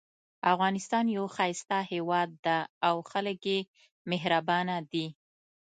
[0.53, 2.57] افغانستان یو ښایسته هیواد ده
[2.87, 3.59] او خلک یې
[4.11, 5.07] مهربانه دي